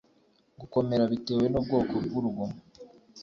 [0.59, 2.57] gukomera bitewe n ubwoko bw urugomo